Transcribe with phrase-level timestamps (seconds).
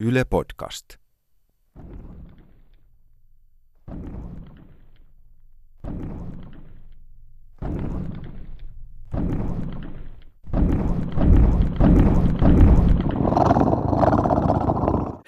[0.00, 0.98] Yle Podcast.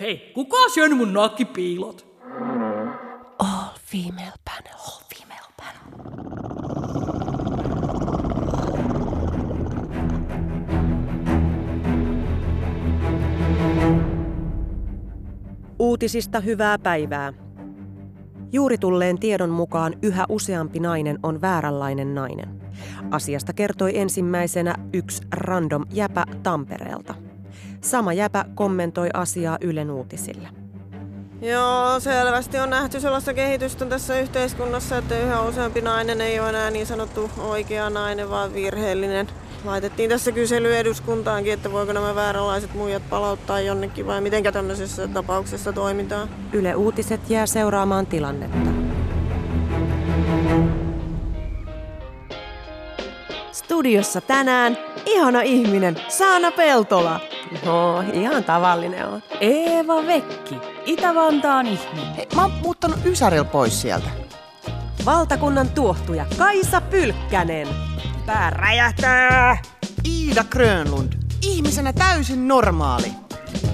[0.00, 2.07] Hei, kuka on syönyt mun nakkipiilot?
[2.18, 2.73] All female panel.
[3.39, 5.02] All female panel.
[15.82, 17.32] Uutisista hyvää päivää.
[18.52, 22.60] Juuri tulleen tiedon mukaan yhä useampi nainen on vääränlainen nainen.
[23.10, 27.14] Asiasta kertoi ensimmäisenä yksi random jäpä Tampereelta.
[27.80, 30.48] Sama jäpä kommentoi asiaa Ylen uutisille.
[31.40, 36.70] Joo, selvästi on nähty sellaista kehitystä tässä yhteiskunnassa, että yhä useampi nainen ei ole enää
[36.70, 39.26] niin sanottu oikea nainen, vaan virheellinen.
[39.65, 45.73] Laitettiin tässä kysely eduskuntaankin, että voiko nämä vääränlaiset muijat palauttaa jonnekin vai mitenkä tämmöisessä tapauksessa
[45.73, 46.29] toimitaan.
[46.52, 48.71] Yle Uutiset jää seuraamaan tilannetta.
[53.52, 57.21] Studiossa tänään ihana ihminen, Saana Peltola.
[57.66, 59.23] No, ihan tavallinen on.
[59.41, 60.54] Eeva Vekki,
[60.87, 62.15] Itä-Vantaan ihminen.
[62.16, 64.10] Hei, mä oon muuttanut Ysäril pois sieltä.
[65.06, 67.69] Valtakunnan tuohtuja Kaisa Pylkkänen.
[68.26, 69.62] Pää räjähtää!
[70.09, 71.12] Iida Grönlund.
[71.42, 73.12] Ihmisenä täysin normaali.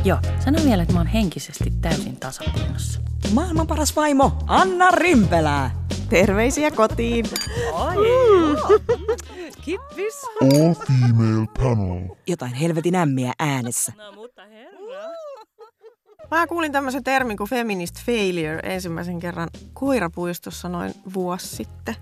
[0.05, 3.01] Joo, sano vielä, että mä oon henkisesti täysin tasapainossa.
[3.33, 5.71] Maailman paras vaimo, Anna Rimpelää.
[6.09, 7.27] Terveisiä kotiin.
[9.65, 10.15] Kippis.
[10.43, 12.17] All female panel.
[12.27, 13.93] Jotain helvetin ämmiä äänessä.
[13.97, 14.78] No mutta herra.
[16.31, 21.97] Mä kuulin tämmöisen termin kuin feminist failure ensimmäisen kerran koirapuistossa noin vuosi sitten.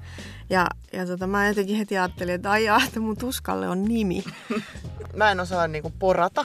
[0.50, 4.24] Ja, ja tota, mä jotenkin heti ajattelin, että ai jaa, että mun tuskalle on nimi.
[5.16, 6.44] Mä en osaa niinku porata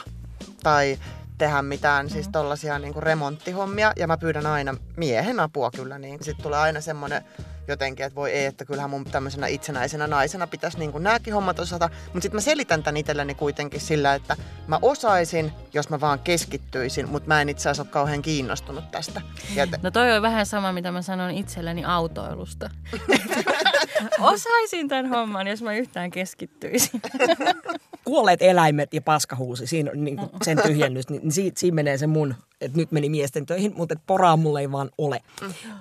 [0.64, 1.00] tai
[1.38, 6.00] tehdä mitään siis tollasia niinku remonttihommia ja mä pyydän aina miehen apua kyllä.
[6.00, 6.24] Niin.
[6.24, 7.24] Sitten tulee aina semmonen
[7.68, 11.90] jotenkin, että voi ei, että kyllähän mun tämmöisenä itsenäisenä naisena pitäisi niinku nääkin hommat osata.
[12.06, 17.10] Mutta sitten mä selitän tän itselleni kuitenkin sillä, että mä osaisin, jos mä vaan keskittyisin,
[17.10, 19.22] mutta mä en itse asiassa ole kauhean kiinnostunut tästä.
[19.56, 22.70] Ja t- No toi on vähän sama, mitä mä sanon itselleni autoilusta.
[24.20, 27.02] Osaisin tämän homman, jos mä yhtään keskittyisin.
[28.06, 32.36] Kuolleet eläimet ja paskahuusi, siinä on niin sen tyhjennys, niin siitä, siinä menee se mun,
[32.62, 35.22] että nyt meni miesten töihin, mutta että poraa mulla ei vaan ole.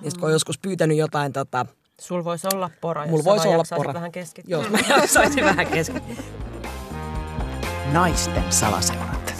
[0.01, 1.65] Ja sit kun on joskus pyytänyt jotain, tota,
[2.01, 3.93] Sul voisi olla pora, jos mulla voisi olla pora.
[3.93, 4.57] vähän keskittyä.
[4.57, 4.77] Jos mä
[5.07, 6.15] saisin vähän keskittyä.
[7.91, 9.33] naisten salaseurat.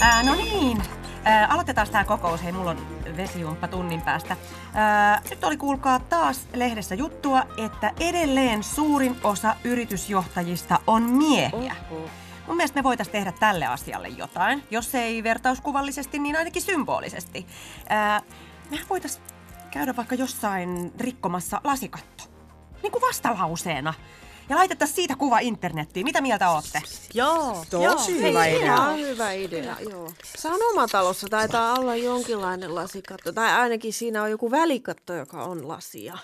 [0.00, 0.82] Ää, no niin,
[1.24, 2.42] ää, aloitetaan tämä kokous.
[2.42, 2.76] Hei, mulla on
[3.22, 4.36] vesijumppa tunnin päästä.
[4.74, 11.76] Ää, nyt oli kuulkaa taas lehdessä juttua, että edelleen suurin osa yritysjohtajista on miehiä.
[12.46, 14.62] Mun mielestä me voitaisiin tehdä tälle asialle jotain.
[14.70, 17.46] Jos ei vertauskuvallisesti, niin ainakin symbolisesti.
[17.88, 18.20] Ää,
[18.70, 19.24] mehän voitaisiin
[19.70, 22.24] käydä vaikka jossain rikkomassa lasikatto.
[22.82, 23.94] Niin kuin vastalauseena.
[24.50, 26.06] Ja laitettaisiin siitä kuva internettiin.
[26.06, 26.82] Mitä mieltä olette?
[27.14, 28.74] Joo, Tosi hyvä idea.
[28.74, 30.12] Ihan hyvä idea, joo.
[30.38, 36.18] Sanomatalossa taitaa olla jonkinlainen lasikatto, tai ainakin siinä on joku välikatto, joka on lasia.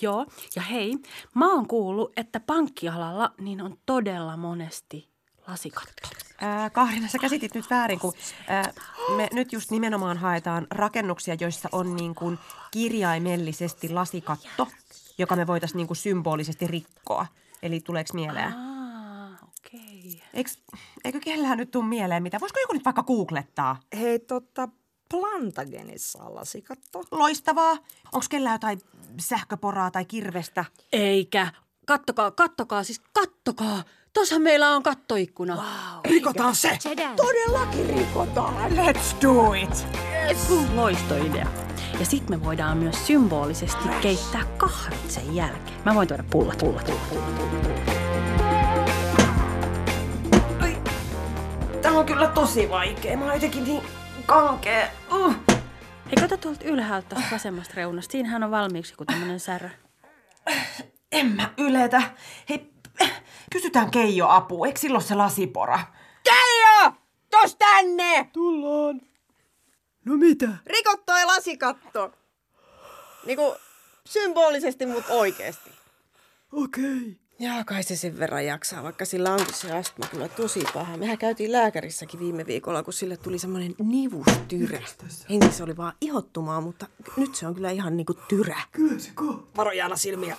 [0.00, 0.26] Joo,
[0.56, 0.94] ja hei,
[1.34, 5.08] mä oon kuullut, että pankkialalla niin on todella monesti
[5.48, 6.08] lasikatto.
[6.40, 8.12] Ää, Kaarina, sä käsitit nyt väärin, kun
[8.48, 8.72] ää,
[9.16, 12.38] me nyt just nimenomaan haetaan rakennuksia, joissa on niin kuin
[12.70, 14.68] kirjaimellisesti lasikatto,
[15.18, 17.26] joka me voitaisiin niin kuin symbolisesti rikkoa.
[17.66, 18.52] Eli tuleeko mieleen?
[18.52, 20.22] Ah, okei.
[20.34, 20.58] Eiks,
[21.04, 22.40] eikö kellään nyt tuu mieleen mitä?
[22.40, 23.80] Voisiko joku nyt vaikka googlettaa?
[23.98, 24.68] Hei, tota,
[25.10, 27.04] Plantagenissa on lasikatto.
[27.10, 27.72] Loistavaa.
[28.12, 28.80] Onko kellään jotain
[29.20, 30.64] sähköporaa tai kirvestä?
[30.92, 31.52] Eikä.
[31.86, 33.82] Kattokaa, kattokaa, siis kattokaa.
[34.12, 35.54] Tuossa meillä on kattoikkuna.
[35.54, 35.64] Wow.
[36.04, 36.78] Rikotaan se!
[37.16, 38.70] Todellakin rikotaan!
[38.70, 39.86] Let's do it!
[40.74, 41.65] Loistoidea.
[42.00, 45.76] Ja sit me voidaan myös symbolisesti keittää kahvit sen jälkeen.
[45.84, 47.96] Mä voin tuoda pullat, pullat, pullat, pullat, pullat, pullat.
[51.82, 53.16] Tämä on kyllä tosi vaikea.
[53.16, 53.82] Mä oon jotenkin niin
[54.26, 54.86] kankea.
[55.12, 55.34] Uh.
[56.06, 58.12] Hei, kato tuolta ylhäältä tuosta vasemmasta reunasta.
[58.12, 59.70] Siinähän on valmiiksi joku tämmönen särö.
[61.12, 62.02] En mä yletä.
[62.48, 62.70] Hei,
[63.52, 64.64] kysytään Keijo apu.
[64.64, 65.78] Eikö silloin se lasipora?
[66.24, 66.92] Keijo!
[67.30, 68.30] Tos tänne!
[68.32, 69.00] Tullaan.
[70.06, 70.48] No mitä?
[70.66, 72.12] Rikotto ja lasikatto.
[73.26, 73.54] Niinku
[74.06, 75.70] symbolisesti, mutta oikeesti.
[76.52, 77.18] Okei.
[77.38, 80.96] Jaa, kai se sen verran jaksaa, vaikka sillä onkin se astma kyllä tosi paha.
[80.96, 84.82] Mehän käytiin lääkärissäkin viime viikolla, kun sille tuli semmoinen nivustyrä.
[85.28, 86.86] Ensin se oli vaan ihottumaa, mutta
[87.16, 88.60] nyt se on kyllä ihan niinku tyrä.
[88.72, 89.48] Kyllä se ko.
[89.56, 90.36] Varo Jaana silmiä.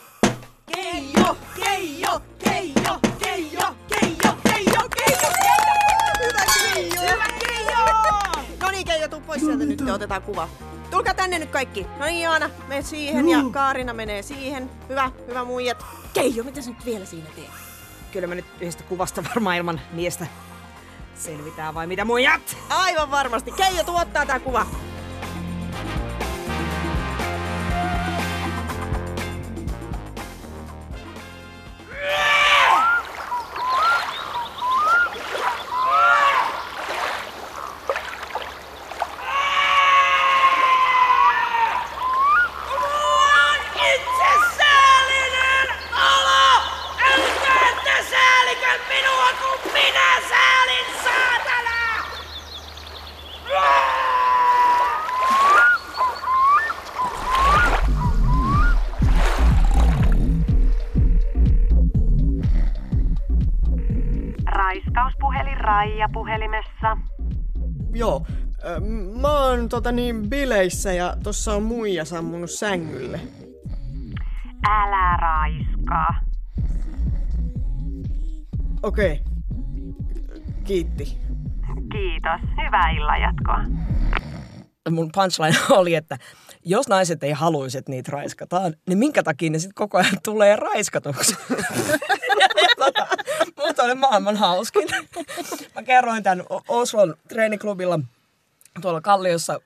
[0.75, 5.21] Keijo, Keijo, Keijo, Keijo, Keijo, Keijo, Keijo, Keijo,
[6.19, 7.01] Hyvä Keijo!
[7.01, 7.46] Hyvä Keijo!
[8.61, 10.49] No niin Keijo, tuu pois sieltä nyt ja otetaan kuva.
[10.91, 11.87] Tulkaa tänne nyt kaikki.
[11.99, 14.69] No niin Jaana, mene siihen ja Kaarina menee siihen.
[14.89, 15.85] Hyvä, hyvä muijat.
[16.13, 17.49] Keijo, mitä sä nyt vielä siinä teet?
[18.11, 20.27] Kyllä mä nyt yhdestä kuvasta varmaan ilman miestä
[21.15, 22.57] selvitään vai mitä muijat?
[22.69, 23.51] Aivan varmasti.
[23.51, 24.65] Keijo, tuu ottaa tää kuva.
[66.37, 66.97] Puhelimessa.
[67.93, 68.25] Joo,
[69.21, 73.19] mä oon tota niin bileissä ja tossa on muija sammunut sängylle.
[74.69, 76.19] Älä raiskaa.
[78.83, 79.21] Okei.
[80.63, 81.17] Kiitti.
[81.91, 82.41] Kiitos.
[82.65, 83.59] Hyvää illanjatkoa.
[84.89, 86.17] Mun punchline oli, että
[86.65, 90.55] jos naiset ei haluaisi, että niitä raiskataan, niin minkä takia ne sitten koko ajan tulee
[90.55, 91.37] raiskatuksi?
[91.49, 91.55] ja,
[92.63, 93.07] ja tota,
[93.83, 94.87] oli maailman hauskin.
[95.75, 97.99] Mä kerroin tämän Oslon treeniklubilla
[98.81, 99.59] tuolla Kalliossa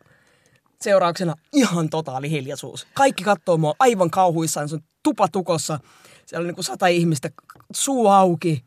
[0.82, 2.88] seurauksena ihan totaali hiljaisuus.
[2.94, 5.80] Kaikki katsoo mua aivan kauhuissaan, se on tupatukossa.
[6.26, 7.30] Siellä on niin kuin sata ihmistä,
[7.74, 8.66] suu auki,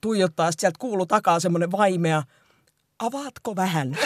[0.00, 0.50] tuijottaa.
[0.50, 2.22] Sitten sieltä kuuluu takaa semmoinen vaimea,
[2.98, 3.98] avaatko vähän?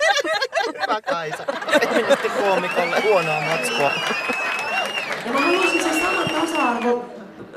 [0.82, 1.44] Hyvä Kaisa.
[1.80, 3.90] Feministi koomikolle huonoa matskua.
[5.26, 7.10] Ja mä haluaisin sen saman tasa-arvon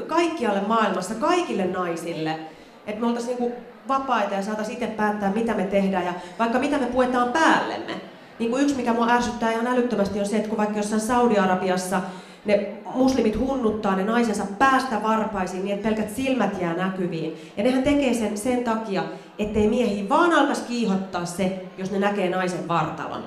[0.08, 2.40] kaikkialle maailmassa, kaikille naisille.
[2.88, 3.58] Että me oltaisiin niinku
[3.88, 8.02] vapaita ja saataisiin itse päättää, mitä me tehdään ja vaikka mitä me puetaan päällemme.
[8.40, 12.02] Niin kuin yksi, mikä mua ärsyttää ihan älyttömästi, on se, että kun vaikka jossain Saudi-Arabiassa
[12.46, 17.52] ne muslimit hunnuttaa ne naisensa päästä varpaisiin niin, että pelkät silmät jää näkyviin.
[17.58, 19.04] Ja nehän tekee sen sen takia,
[19.40, 23.24] ettei miehiin vaan alkaisi kiihottaa se, jos ne näkee naisen vartalon.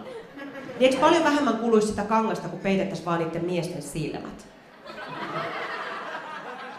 [0.80, 4.46] Niin eikö paljon vähemmän kuluisi sitä kangasta, kun peitettäisiin vaan niiden miesten silmät?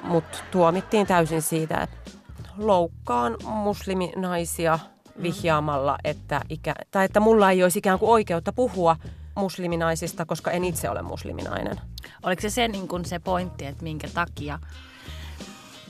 [0.03, 2.11] Mutta tuomittiin täysin siitä, että
[2.57, 4.79] loukkaan musliminaisia
[5.21, 8.95] vihjaamalla, että, ikä, tai että mulla ei olisi ikään kuin oikeutta puhua
[9.35, 11.81] musliminaisista, koska en itse ole musliminainen.
[12.23, 14.59] Oliko se se, niin kun se pointti, että minkä takia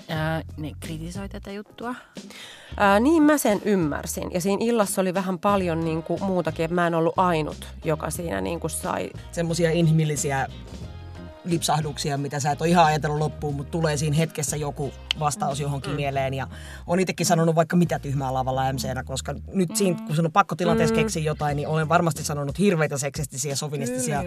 [0.10, 1.96] ää, ne kritisoi tätä juttua?
[2.78, 4.32] Ää, niin mä sen ymmärsin.
[4.32, 8.10] Ja siinä illassa oli vähän paljon niin kuin muutakin, että mä en ollut ainut, joka
[8.10, 9.10] siinä niin kuin sai.
[9.32, 10.48] Semmoisia inhimillisiä
[11.46, 15.92] lipsahduksia, mitä sä et ole ihan ajatellut loppuun, mutta tulee siinä hetkessä joku vastaus johonkin
[15.92, 15.96] mm.
[15.96, 16.34] mieleen.
[16.34, 16.48] Ja
[16.88, 20.56] on itsekin sanonut vaikka mitä tyhmää lavalla MCnä, koska nyt siinä, kun sun on pakko
[20.56, 21.02] tilanteessa Mm.
[21.02, 24.18] keksiä jotain, niin olen varmasti sanonut hirveitä seksistisiä, sovinistisia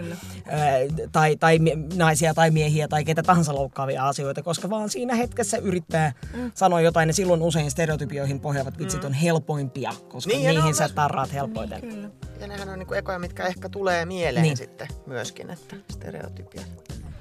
[0.47, 0.69] ää,
[1.11, 1.59] tai, tai
[1.95, 6.51] naisia tai miehiä tai ketä tahansa loukkaavia asioita, koska vaan siinä hetkessä yrittää Mm.
[6.55, 11.33] sanoa jotain ja silloin usein stereotypioihin pohjaavat vitsit on helpoimpia, koska Niin, niihin sä tarraat
[11.33, 11.81] helpoiten.
[11.81, 12.09] Kyllä.
[12.39, 14.49] Ja nehän on niinku ekoja, mitkä ehkä tulee mieleen Niin.
[14.49, 14.57] niin.
[14.57, 16.61] sitten myöskin, että stereotypia.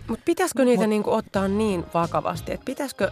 [0.08, 3.10] Mutta pitäisikö niitä niin kuin ottaa niin vakavasti, että pitäisikö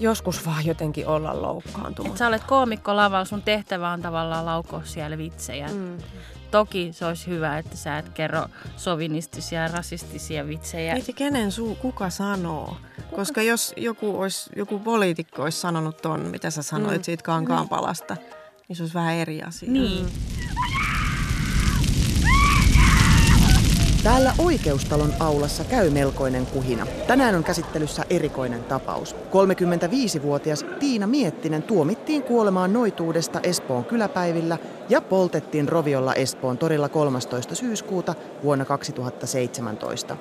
[0.00, 2.14] joskus vaan jotenkin olla loukkaantumatta?
[2.14, 5.68] Et sä olet koomikko lavalla, sun tehtävä on tavallaan laukoa siellä vitsejä.
[5.68, 5.98] Mm.
[6.50, 8.44] Toki se olisi hyvä, että sä et kerro
[8.76, 10.94] sovinistisia ja rasistisia vitsejä.
[10.94, 12.76] Mieti, kenen suu, kuka sanoo?
[13.16, 17.04] Koska jos joku, olisi, joku poliitikko olisi sanonut ton, mitä sä sanoit Mm.
[17.04, 18.16] siitä kankaanpalasta,
[18.68, 19.70] niin se olisi vähän eri asia.
[19.72, 20.06] Niin.
[24.02, 26.86] Täällä oikeustalon aulassa käy melkoinen kuhina.
[27.06, 29.16] Tänään on käsittelyssä erikoinen tapaus.
[29.16, 37.54] 35-vuotias Tiina Miettinen tuomittiin kuolemaan noituudesta Espoon kyläpäivillä ja poltettiin Roviolla Espoon torilla 13.
[37.54, 40.16] syyskuuta vuonna 2017.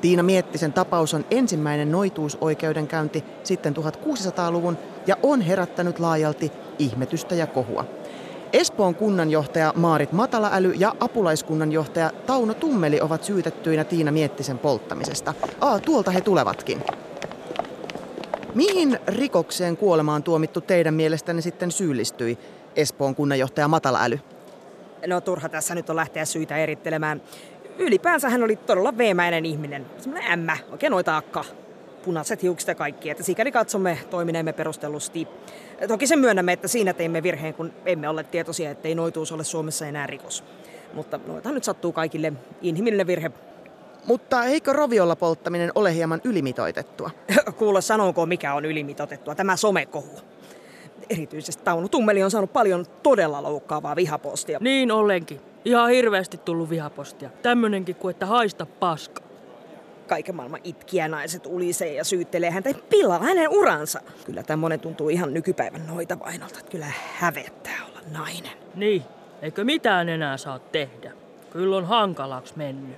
[0.00, 7.84] Tiina Miettisen tapaus on ensimmäinen noituusoikeudenkäynti sitten 1600-luvun ja on herättänyt laajalti ihmetystä ja kohua.
[8.52, 15.34] Espoon kunnanjohtaja Maarit Matalaäly ja apulaiskunnanjohtaja Tauno Tummeli ovat syytettyinä Tiina Miettisen polttamisesta.
[15.60, 16.82] Aa, tuolta he tulevatkin.
[18.54, 22.38] Mihin rikokseen kuolemaan tuomittu teidän mielestänne sitten syyllistyi,
[22.76, 24.20] Espoon kunnanjohtaja Matalaäly?
[25.06, 27.22] No turha tässä nyt on lähteä syitä erittelemään.
[27.78, 29.86] Ylipäänsä hän oli todella veemäinen ihminen.
[29.98, 31.44] Semmoinen ämmä, oikein noita akka.
[32.04, 35.28] Punaiset hiukset ja kaikki, että sikäli katsomme toimineemme perustellusti.
[35.88, 39.86] Toki sen myönnämme, että siinä teimme virheen, kun emme ole tietoisia, ettei noituus ole Suomessa
[39.86, 40.44] enää rikos.
[40.94, 42.32] Mutta noita nyt sattuu kaikille.
[42.62, 43.30] Inhimillinen virhe.
[44.06, 47.10] Mutta eikö roviolla polttaminen ole hieman ylimitoitettua?
[47.58, 50.20] Kuule, sanonko mikä on ylimitoitettua, tämä somekohu.
[51.10, 54.58] erityisesti Tauno Tummeli on saanut paljon todella loukkaavaa vihapostia.
[54.60, 55.40] Niin olenkin.
[55.64, 57.30] Ihan hirveästi tullut vihapostia.
[57.42, 59.29] Tämmönenkin kuin, että haista paska.
[60.10, 64.00] Kaiken maailman itkiä naiset ulisee ja syyttelee häntä pilaa hänen uransa.
[64.24, 66.60] Kyllä tämmöinen tuntuu ihan nykypäivän noita vainolta.
[66.70, 66.86] Kyllä
[67.18, 68.52] hävettää olla nainen.
[68.74, 69.02] Niin,
[69.42, 71.12] eikö mitään enää saa tehdä?
[71.50, 72.96] Kyllä on hankalaksi mennyt.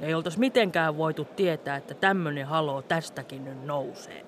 [0.00, 4.24] Ei oltais mitenkään voitu tietää, että tämmönen halo tästäkin nyt nousee.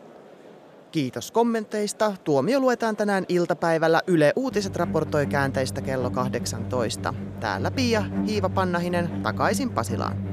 [0.92, 2.12] Kiitos kommenteista.
[2.24, 4.00] Tuomio luetaan tänään iltapäivällä.
[4.06, 7.14] Yle Uutiset raportoi käänteistä kello 18.
[7.40, 10.29] Täällä Pia Hiiva-Pannahinen takaisin Pasilaan.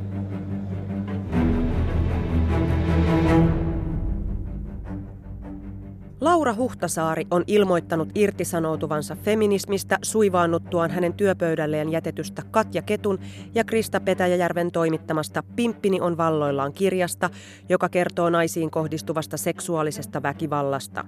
[6.22, 13.20] Laura Huhtasaari on ilmoittanut irtisanoutuvansa feminismistä suivaannuttuaan hänen työpöydälleen jätetystä Katja Ketun
[13.56, 17.30] ja Krista Petäjäjärven toimittamasta Pimppini on valloillaan kirjasta,
[17.70, 21.06] joka kertoo naisiin kohdistuvasta seksuaalisesta väkivallasta.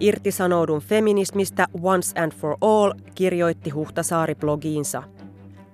[0.00, 5.02] Irtisanoudun feminismistä Once and for All kirjoitti Huhtasaari blogiinsa.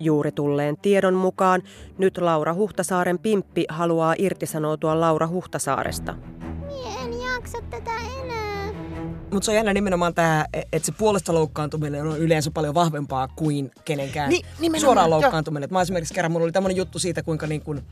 [0.00, 1.62] Juuri tulleen tiedon mukaan
[1.98, 6.14] nyt Laura Huhtasaaren pimppi haluaa irtisanoutua Laura Huhtasaaresta.
[7.02, 7.90] En jaksa tätä
[8.22, 8.72] enää.
[9.32, 13.70] Mutta se on jännä nimenomaan tämä, että se puolesta loukkaantuminen on yleensä paljon vahvempaa kuin
[13.84, 15.64] kenenkään Ni- nimenomaan, suoraan loukkaantuminen.
[15.64, 17.82] Et Mä esimerkiksi kerran, mulla oli tämmöinen juttu siitä, kuinka niin kun,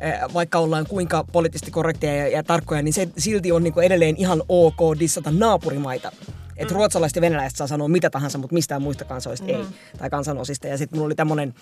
[0.00, 4.16] eh, vaikka ollaan kuinka poliittisesti korrekteja ja, ja tarkkoja, niin se silti on niin edelleen
[4.18, 6.12] ihan ok dissata naapurimaita.
[6.56, 6.78] Että mm.
[6.78, 9.54] ruotsalaiset ja venäläiset saa sanoa mitä tahansa, mutta mistään muista kansoista mm.
[9.54, 9.64] ei.
[9.98, 10.66] Tai kansanosista.
[10.66, 11.54] Ja sitten mulla oli tämmöinen,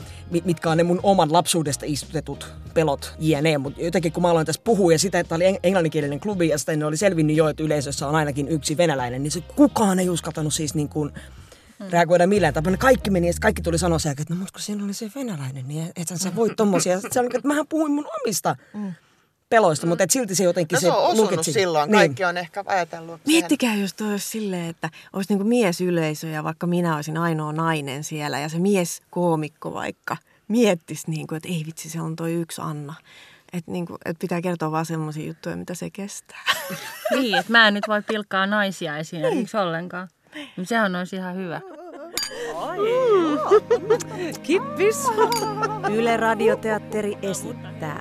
[0.44, 3.58] mitkä on ne mun oman lapsuudesta istutetut pelot jne.
[3.58, 6.58] Mutta jotenkin kun mä aloin tässä puhua ja sitä, että oli eng- englanninkielinen klubi ja
[6.58, 10.10] sitten ne oli selvinnyt jo, että yleisössä on ainakin yksi venäläinen, niin se kukaan ei
[10.10, 11.12] uskaltanut siis niin kuin
[11.90, 12.76] reagoida millään tapaa.
[12.76, 15.10] Kaikki meni ja kaikki tuli sanoa sen, jälkeen, että no mutta kun siinä oli se
[15.14, 16.94] venäläinen, niin et sä voi tommosia.
[16.94, 18.56] Sitten se oli, että mähän puhuin mun omista
[19.50, 21.52] peloista, mutta et silti se jotenkin No se on osunut lukitsi.
[21.52, 21.90] silloin.
[21.90, 21.98] Niin.
[21.98, 23.20] Kaikki on ehkä ajatellut.
[23.26, 28.04] Miettikää, jos toi olisi silleen, että olisi niinku miesyleisö ja vaikka minä olisin ainoa nainen
[28.04, 30.16] siellä ja se mies koomikko vaikka
[30.48, 32.94] miettisi, niinku, että ei vitsi, se on toi yksi Anna.
[33.52, 36.42] Että niinku, et pitää kertoa vaan semmoisia juttuja, mitä se kestää.
[37.10, 40.08] Niin, että mä en nyt voi pilkkaa naisia esimerkiksi ollenkaan.
[40.34, 41.60] Niin Sehän olisi ihan hyvä.
[44.42, 44.96] Kippis!
[45.92, 48.00] Yle Radioteatteri esittää.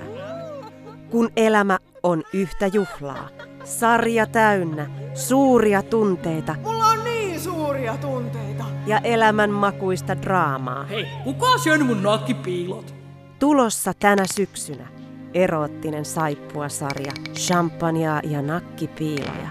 [1.10, 3.28] Kun elämä on yhtä juhlaa,
[3.64, 8.64] sarja täynnä, suuria tunteita Mulla on niin suuria tunteita.
[8.86, 10.84] ja elämän makuista draamaa.
[10.84, 12.94] Hei, kuka syön mun nakkipiilot?
[13.38, 14.86] Tulossa tänä syksynä
[15.34, 19.48] eroottinen saippua-sarja, champagnea ja nakkipiiloja.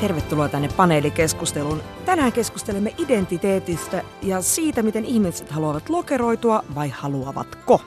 [0.00, 1.82] Tervetuloa tänne paneelikeskusteluun.
[2.14, 7.80] Tänään keskustelemme identiteetistä ja siitä, miten ihmiset haluavat lokeroitua vai haluavatko.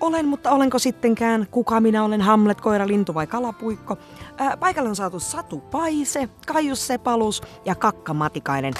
[0.00, 1.46] Olen, mutta olenko sittenkään?
[1.50, 2.20] Kuka minä olen?
[2.20, 3.98] Hamlet, koira, lintu vai kalapuikko?
[4.36, 8.72] Ää, paikalle on saatu Satu Paise, Kaius Sepalus ja Kakka Matikainen.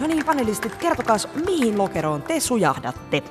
[0.00, 3.22] No niin, panelistit, kertokaa, mihin lokeroon te sujahdatte?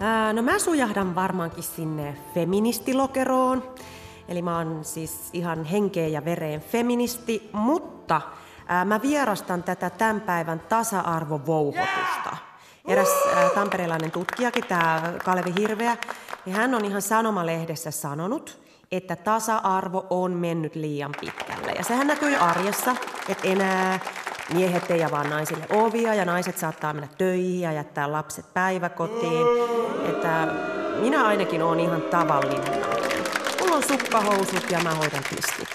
[0.00, 3.62] Ää, no mä sujahdan varmaankin sinne feministilokeroon.
[4.28, 8.20] Eli mä oon siis ihan henkeen ja vereen feministi, mutta
[8.66, 12.36] ää, mä vierastan tätä tämän päivän tasa-arvovouhotusta.
[12.88, 15.96] Eräs ää, tamperelainen tutkijakin, tämä Kalevi Hirveä,
[16.46, 18.58] niin hän on ihan Sanomalehdessä sanonut,
[18.92, 21.72] että tasa-arvo on mennyt liian pitkälle.
[21.72, 22.96] Ja sehän näkyy arjessa,
[23.28, 24.00] että enää
[24.54, 29.46] miehet ei avaa naisille ovia ja naiset saattaa mennä töihin ja jättää lapset päiväkotiin.
[30.08, 30.48] Että
[31.00, 33.05] minä ainakin olen ihan tavallinen nainen.
[33.88, 35.68] Sukkahousut ja mä hoidan tistit.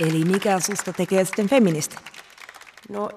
[0.00, 1.96] Eli mikä susta tekee sitten feministi?
[2.88, 3.10] No,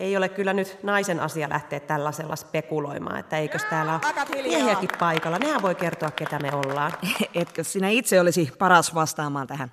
[0.00, 5.38] ei ole kyllä nyt naisen asia lähteä tällaisella spekuloimaan, että eikös täällä ole miehiäkin paikalla.
[5.38, 6.92] Nehän voi kertoa, ketä me ollaan.
[7.34, 9.72] Etkö sinä itse olisi paras vastaamaan tähän?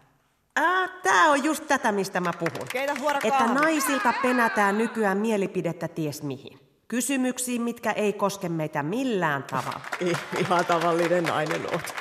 [0.55, 2.67] Ah, tää on just tätä, mistä mä puhun.
[3.24, 6.64] Että naisilta penätään nykyään mielipidettä ties mihin.
[6.88, 9.82] Kysymyksiin, mitkä ei koske meitä millään tavalla.
[10.38, 11.96] Ihan tavallinen nainen oot.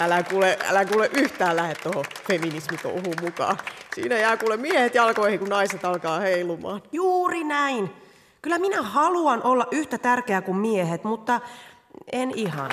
[0.00, 3.56] Älä kuule, älä kuule yhtään lähde tuohon feminismitouhuun mukaan.
[3.94, 6.82] Siinä jää kuule miehet jalkoihin, kun naiset alkaa heilumaan.
[6.92, 7.92] Juuri näin.
[8.42, 11.40] Kyllä minä haluan olla yhtä tärkeä kuin miehet, mutta
[12.12, 12.70] en ihan.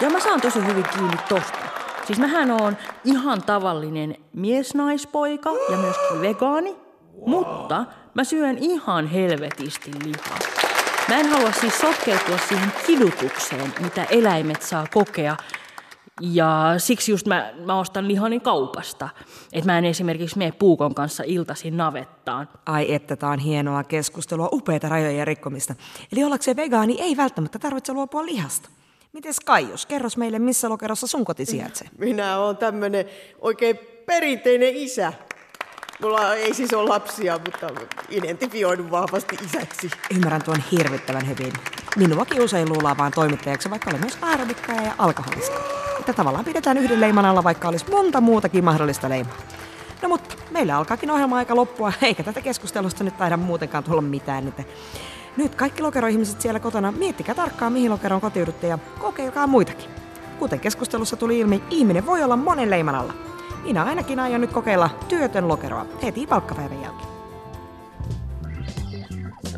[0.00, 1.58] Ja mä saan tosi hyvin kiinni tosta.
[2.06, 6.76] Siis mähän on ihan tavallinen miesnaispoika ja myöskin vegaani,
[7.26, 7.84] mutta
[8.14, 10.55] mä syön ihan helvetisti lihaa.
[11.08, 15.36] Mä en halua siis sotkeutua siihen kidutukseen, mitä eläimet saa kokea.
[16.20, 19.08] Ja siksi just mä, mä ostan lihani kaupasta.
[19.52, 22.48] Että mä en esimerkiksi mene puukon kanssa iltaisin navettaan.
[22.66, 25.74] Ai että tää on hienoa keskustelua, upeita rajojen rikkomista.
[26.12, 28.68] Eli ollakseen vegaani ei välttämättä tarvitse luopua lihasta.
[29.12, 31.88] Mites Kaijus, kerros meille, missä lokerossa sun koti sijaitsee?
[31.98, 33.06] Minä olen tämmönen
[33.40, 35.12] oikein perinteinen isä.
[36.02, 37.66] Mulla ei siis ole lapsia, mutta
[38.10, 39.90] identifioidun vahvasti isäksi.
[40.14, 41.52] Ymmärrän tuon hirvittävän hyvin.
[41.96, 45.56] Minuakin usein luulaa vaan toimittajaksi, vaikka olen myös aerobikkaa ja alkoholista.
[46.00, 49.36] Että tavallaan pidetään yhden leiman alla, vaikka olisi monta muutakin mahdollista leimaa.
[50.02, 54.48] No mutta meillä alkaakin ohjelma-aika loppua, eikä tätä keskustelusta nyt taida muutenkaan tulla mitään.
[54.48, 54.64] Että
[55.36, 59.90] nyt kaikki lokeroihmiset siellä kotona, miettikää tarkkaan mihin lokeroon kotiudutte ja kokeilkaa muitakin.
[60.38, 63.12] Kuten keskustelussa tuli ilmi, ihminen voi olla monen leiman alla.
[63.66, 67.08] Minä ainakin aion nyt kokeilla työtön lokeroa heti palkkapäivän jälkeen.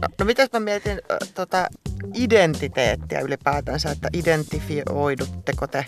[0.03, 1.67] No, no mitäs mä mietin ö, tota,
[2.15, 5.85] identiteettiä ylipäätänsä, että identifioidutteko te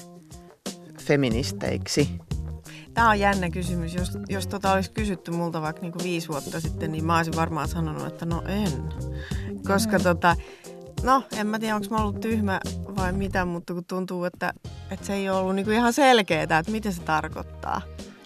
[1.00, 2.08] feministeiksi?
[2.94, 3.94] Tämä on jännä kysymys.
[3.94, 7.68] Jos, jos tota olisi kysytty multa vaikka niinku viisi vuotta sitten, niin mä olisin varmaan
[7.68, 8.72] sanonut, että no en.
[9.66, 10.02] Koska Mm.
[10.04, 10.36] tota,
[11.02, 12.60] no en mä tiedä, onko mä ollut tyhmä
[12.96, 14.52] vai mitä, mutta kun tuntuu, että,
[14.90, 17.80] että se ei ole ollut niinku ihan selkeää, että mitä se tarkoittaa.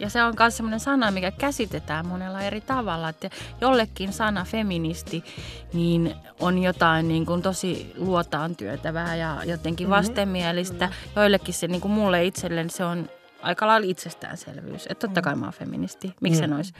[0.04, 3.08] Ja se on myös sellainen sana, mikä käsitetään monella eri tavalla.
[3.08, 3.30] Että
[3.60, 5.24] jollekin sana feministi
[5.72, 9.90] niin on jotain niin kuin tosi luotaan työtävää ja jotenkin Mhm.
[9.96, 10.88] vastenmielistä.
[11.16, 13.08] Joillekin se, niin kuin mulle itselleni, se on
[13.42, 14.86] aika lailla itsestäänselvyys.
[14.90, 16.14] Että totta kai mä oon feministi.
[16.20, 16.56] Miksi se Mm.
[16.56, 16.72] olisi?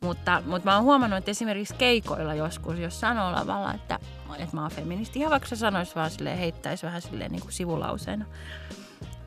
[0.00, 3.98] Mutta, mutta mä oon huomannut, että esimerkiksi keikoilla joskus, jos sanoo lavalla, että,
[4.38, 7.52] että mä oon feministi, ihan vaikka se sanoisi vaan silleen, heittäisi vähän silleen niin kuin
[7.52, 8.24] sivulauseena,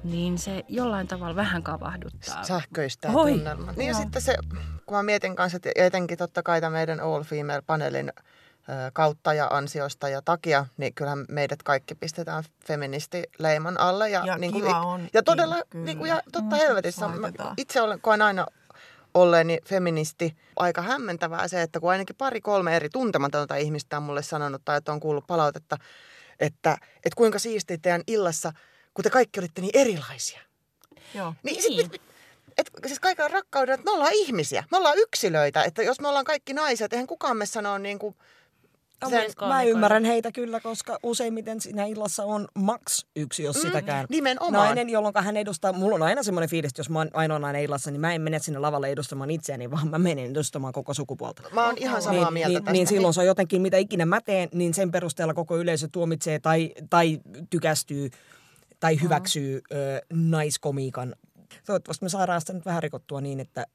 [0.05, 2.43] niin se jollain tavalla vähän kavahduttaa.
[2.43, 3.75] Sähköistää Oi, tunnelman.
[3.77, 4.37] Niin ja sitten se,
[4.85, 9.47] kun mä mietin kanssa, että etenkin totta kai tämän meidän All Female-paneelin ö, kautta ja
[9.51, 14.09] ansiosta ja takia, niin kyllähän meidät kaikki pistetään feministileiman alle.
[14.09, 15.85] Ja, Ja niin kiva onkin, Ja todella, kyllä.
[15.85, 18.45] niin kuin, ja totta Mm, helvetissä, mä itse olen, koen aina
[19.13, 20.35] olleeni feministi.
[20.55, 24.91] Aika hämmentävää se, että kun ainakin pari-kolme eri tuntematonta ihmistä on mulle sanonut tai että
[24.91, 25.77] on kuullut palautetta,
[26.39, 28.51] että, että kuinka siistiä teidän illassa,
[28.95, 30.39] kun te kaikki olitte niin erilaisia.
[31.15, 31.33] Joo.
[31.43, 31.91] Niin, niin.
[31.91, 32.01] Sit,
[32.57, 36.25] et, siis kaikella rakkaudella, että me ollaan ihmisiä, me ollaan yksilöitä, että jos me ollaan
[36.25, 38.15] kaikki naiset, eihän kukaan me sanoo niin kuin
[39.09, 44.05] sen, Mä ymmärrän heitä kyllä, koska useimmiten siinä illassa on max yksi, jos Mm, sitäkään.
[44.09, 44.53] nimenomaan.
[44.53, 47.61] Nainen, jolloin hän edustaa, mulla on aina semmoinen fiilis, että jos mä oon ainoa nainen
[47.61, 51.41] illassa, niin mä en mene sinne lavalle edustamaan itseäni, vaan mä menen edustamaan koko sukupuolta.
[51.53, 52.71] Mä oon ihan samaa niin, mieltä niin, tästä.
[52.71, 56.39] Niin silloin se on jotenkin, mitä ikinä mä teen, niin sen perusteella koko yleisö tuomitsee
[56.39, 58.09] tai, tai tykästyy
[58.79, 61.15] tai hyväksyy ö, naiskomiikan.
[61.65, 63.67] Toivottavasti me saadaan sitä nyt vähän rikottua niin, että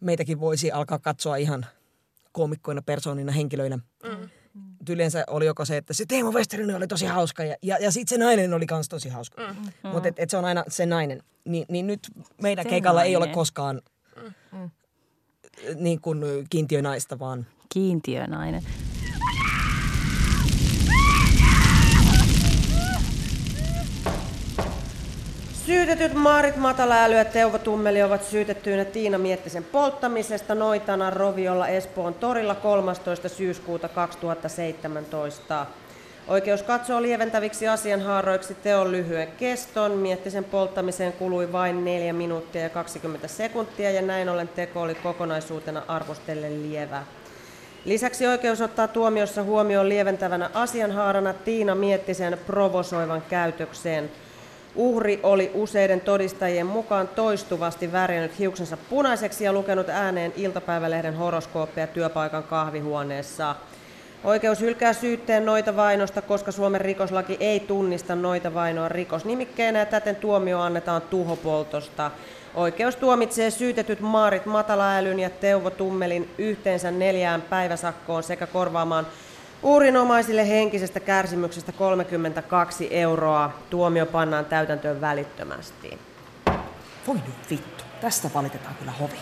[0.00, 1.66] meitäkin voisi alkaa katsoa ihan
[2.32, 3.78] koomikkoina, persoonina, henkilöinä.
[4.04, 4.28] Mm.
[4.90, 8.18] Yleensä oli joko se, että se Teemu Westerinen oli tosi hauska ja, ja, ja sitten
[8.18, 9.42] se nainen oli kans tosi hauska.
[9.42, 9.90] Mm.
[9.92, 11.22] Mutta et, et se on aina se nainen.
[11.44, 12.00] Ni, niin nyt
[12.42, 13.34] meidän Se keikalla ei ole nainen.
[13.34, 13.82] koskaan
[14.52, 14.70] Mm.
[15.74, 18.62] niin kuin kiintiönaista, vaan Kiintiönainen.
[25.66, 32.54] Syytetyt Maarit Matalaäly ja Teuvo Tummeli ovat syytettyinä Tiina Miettisen polttamisesta Noitana Roviolla Espoon torilla
[32.54, 33.28] 13.
[33.28, 35.66] syyskuuta 2017.
[36.28, 39.92] Oikeus katsoo lieventäviksi asianhaaroiksi teon lyhyen keston.
[39.92, 45.82] Miettisen polttamiseen kului vain 4 minuuttia ja 20 sekuntia ja näin ollen teko oli kokonaisuutena
[45.88, 47.02] arvostellen lievä.
[47.84, 54.10] Lisäksi oikeus ottaa tuomiossa huomioon lieventävänä asianhaarana Tiina Miettisen provosoivan käytökseen.
[54.76, 62.42] Uhri oli useiden todistajien mukaan toistuvasti värjännyt hiuksensa punaiseksi ja lukenut ääneen iltapäivälehden horoskooppia työpaikan
[62.42, 63.54] kahvihuoneessa.
[64.24, 70.16] Oikeus hylkää syytteen noita vainosta, koska Suomen rikoslaki ei tunnista noita vainoa rikosnimikkeenä ja täten
[70.16, 72.10] tuomio annetaan tuhopoltosta.
[72.54, 79.06] Oikeus tuomitsee syytetyt Maarit Matalaälyn ja Teuvo Tummelin yhteensä neljään päiväsakkoon sekä korvaamaan
[79.62, 83.52] uhrinomaisille henkisestä kärsimyksestä 32 euroa.
[83.70, 85.98] Tuomio pannaan täytäntöön välittömästi.
[87.06, 87.84] voi nyt vittu.
[88.00, 89.18] Tästä valitetaan kyllä hovi.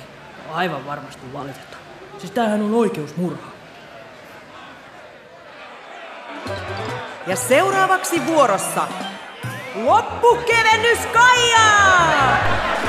[0.53, 1.83] Aivan varmasti valitetaan.
[2.18, 3.55] Siis tämähän on oikeusmurha.
[7.27, 8.88] Ja seuraavaksi vuorossa
[9.75, 12.84] loppukevennys Kaija!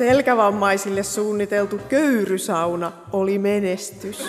[0.00, 4.28] Selkävammaisille suunniteltu köyrysauna oli menestys.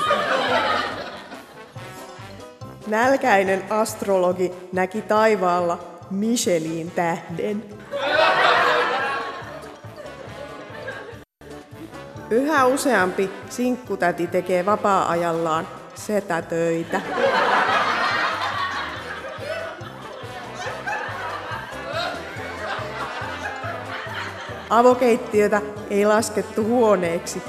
[2.87, 5.79] Nälkäinen astrologi näki taivaalla
[6.09, 7.63] Michelin tähden.
[12.29, 17.01] Yhä useampi sinkkutäti tekee vapaa-ajallaan setätöitä.
[24.71, 27.41] Avokeittiötä ei laskettu huoneeksi.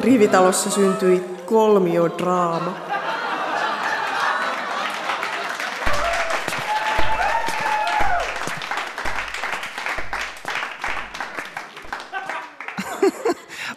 [0.00, 2.74] Rivitalossa syntyi kolmiodraama.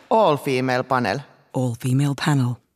[0.10, 1.20] All female panel.
[1.54, 2.69] All female panel.